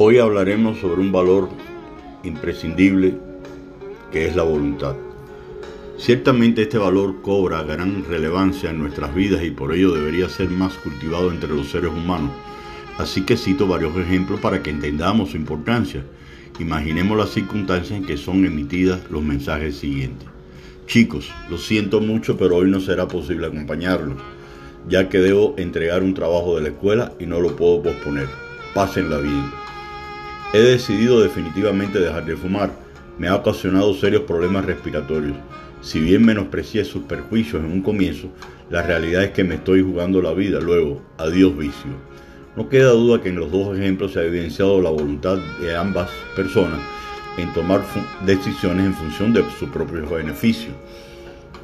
[0.00, 1.48] Hoy hablaremos sobre un valor
[2.22, 3.18] imprescindible
[4.12, 4.94] que es la voluntad.
[5.96, 10.74] Ciertamente este valor cobra gran relevancia en nuestras vidas y por ello debería ser más
[10.74, 12.30] cultivado entre los seres humanos.
[12.96, 16.04] Así que cito varios ejemplos para que entendamos su importancia.
[16.60, 20.28] Imaginemos las circunstancias en que son emitidas los mensajes siguientes.
[20.86, 24.16] Chicos, lo siento mucho, pero hoy no será posible acompañarlos,
[24.88, 28.28] ya que debo entregar un trabajo de la escuela y no lo puedo posponer.
[28.74, 29.67] Pásenla bien.
[30.50, 32.70] He decidido definitivamente dejar de fumar.
[33.18, 35.36] Me ha ocasionado serios problemas respiratorios.
[35.82, 38.28] Si bien menosprecié sus perjuicios en un comienzo,
[38.70, 41.02] la realidad es que me estoy jugando la vida luego.
[41.18, 41.90] Adiós vicio.
[42.56, 46.08] No queda duda que en los dos ejemplos se ha evidenciado la voluntad de ambas
[46.34, 46.80] personas
[47.36, 47.82] en tomar
[48.24, 50.70] decisiones en función de su propio beneficio.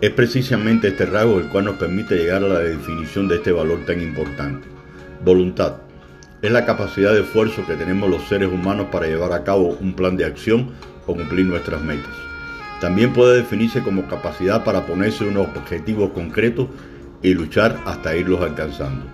[0.00, 3.86] Es precisamente este rasgo el cual nos permite llegar a la definición de este valor
[3.86, 4.66] tan importante.
[5.24, 5.76] Voluntad
[6.42, 9.94] es la capacidad de esfuerzo que tenemos los seres humanos para llevar a cabo un
[9.94, 10.70] plan de acción
[11.06, 12.10] o cumplir nuestras metas.
[12.80, 16.66] También puede definirse como capacidad para ponerse unos objetivos concretos
[17.22, 19.04] y luchar hasta irlos alcanzando.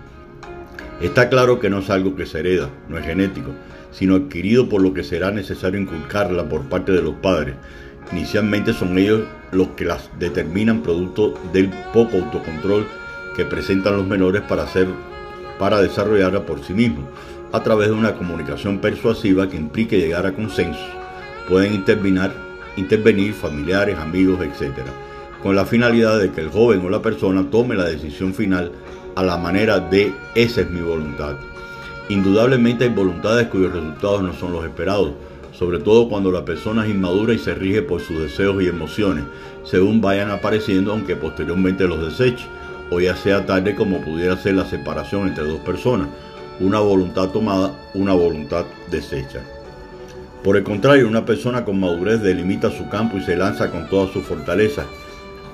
[1.02, 3.50] Está claro que no es algo que se hereda, no es genético,
[3.92, 7.56] sino adquirido por lo que será necesario inculcarla por parte de los padres.
[8.10, 9.20] Inicialmente son ellos
[9.52, 12.86] los que las determinan producto del poco autocontrol
[13.36, 14.88] que presentan los menores para hacer
[15.58, 17.04] para desarrollarla por sí mismos,
[17.52, 20.88] a través de una comunicación persuasiva que implique llegar a consensos.
[21.48, 22.30] Pueden intervenir,
[22.76, 24.84] intervenir familiares, amigos, etc.,
[25.42, 28.72] con la finalidad de que el joven o la persona tome la decisión final
[29.14, 31.36] a la manera de esa es mi voluntad.
[32.08, 35.12] Indudablemente hay voluntades cuyos resultados no son los esperados,
[35.52, 39.24] sobre todo cuando la persona es inmadura y se rige por sus deseos y emociones,
[39.64, 42.46] según vayan apareciendo aunque posteriormente los deseche
[42.90, 46.08] o ya sea tarde como pudiera ser la separación entre dos personas,
[46.60, 49.40] una voluntad tomada, una voluntad deshecha.
[50.42, 54.12] Por el contrario, una persona con madurez delimita su campo y se lanza con toda
[54.12, 54.84] su fortaleza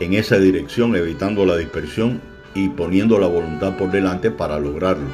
[0.00, 2.20] en esa dirección, evitando la dispersión
[2.54, 5.08] y poniendo la voluntad por delante para lograrlo.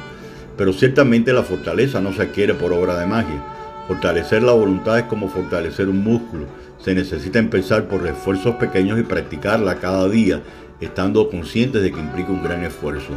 [0.57, 3.43] Pero ciertamente la fortaleza no se adquiere por obra de magia.
[3.87, 6.45] Fortalecer la voluntad es como fortalecer un músculo.
[6.77, 10.41] Se necesita empezar por esfuerzos pequeños y practicarla cada día
[10.81, 13.13] estando conscientes de que implica un gran esfuerzo.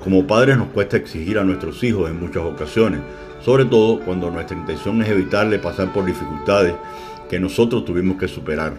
[0.00, 3.00] Como padres nos cuesta exigir a nuestros hijos en muchas ocasiones,
[3.44, 6.74] sobre todo cuando nuestra intención es evitarle pasar por dificultades
[7.28, 8.74] que nosotros tuvimos que superar.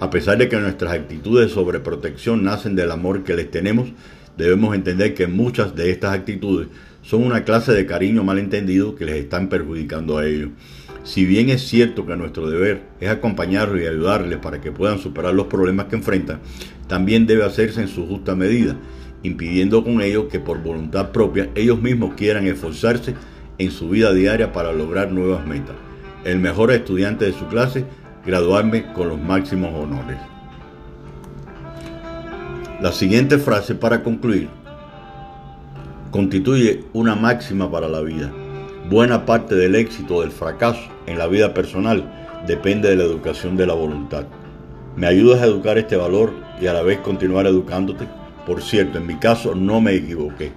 [0.00, 3.88] A pesar de que nuestras actitudes de sobreprotección nacen del amor que les tenemos,
[4.36, 6.68] debemos entender que muchas de estas actitudes
[7.02, 10.50] son una clase de cariño malentendido que les están perjudicando a ellos.
[11.02, 15.34] Si bien es cierto que nuestro deber es acompañarlos y ayudarles para que puedan superar
[15.34, 16.40] los problemas que enfrentan,
[16.88, 18.76] también debe hacerse en su justa medida,
[19.22, 23.14] impidiendo con ello que por voluntad propia ellos mismos quieran esforzarse
[23.58, 25.76] en su vida diaria para lograr nuevas metas.
[26.24, 27.84] El mejor estudiante de su clase,
[28.26, 30.18] graduarme con los máximos honores.
[32.80, 34.48] La siguiente frase para concluir
[36.10, 38.32] constituye una máxima para la vida.
[38.88, 42.10] Buena parte del éxito o del fracaso en la vida personal
[42.46, 44.24] depende de la educación de la voluntad.
[44.96, 48.06] ¿Me ayudas a educar este valor y a la vez continuar educándote?
[48.46, 50.52] Por cierto, en mi caso no me equivoqué.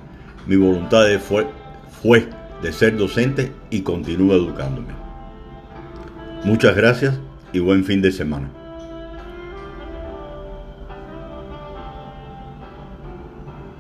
[0.48, 1.46] Mi voluntad fue,
[2.02, 2.28] fue
[2.62, 4.94] de ser docente y continúo educándome.
[6.44, 7.20] Muchas gracias
[7.52, 8.63] y buen fin de semana.